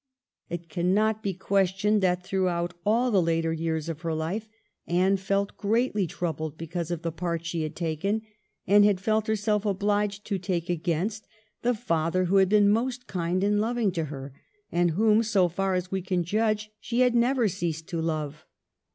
It 0.49 0.67
cannot 0.67 1.21
be 1.21 1.35
questioned 1.35 2.01
that 2.01 2.23
throughout 2.25 2.73
all 2.83 3.11
the 3.11 3.21
later 3.21 3.53
years 3.53 3.87
of 3.87 4.01
her 4.01 4.15
life 4.15 4.49
Anne 4.87 5.17
felt 5.17 5.55
greatly 5.57 6.07
troubled 6.07 6.57
because 6.57 6.89
of 6.89 7.03
the 7.03 7.11
part 7.11 7.45
she 7.45 7.61
had 7.61 7.75
taken 7.75 8.23
and 8.65 8.83
had 8.83 8.99
felt 8.99 9.27
herself 9.27 9.63
obliged 9.63 10.25
to 10.25 10.39
take 10.39 10.71
against 10.71 11.27
the 11.61 11.75
father 11.75 12.25
who 12.25 12.37
had 12.37 12.49
been 12.49 12.69
most 12.71 13.05
kind 13.05 13.43
and 13.43 13.61
loving 13.61 13.91
to 13.91 14.05
her 14.05 14.33
and 14.71 14.89
whom, 14.97 15.21
so 15.21 15.47
far 15.47 15.75
as 15.75 15.91
we 15.91 16.01
can 16.01 16.23
judge, 16.23 16.71
she 16.79 17.01
had 17.01 17.13
never 17.13 17.47
ceased 17.47 17.87
to 17.89 18.01
love. 18.01 18.47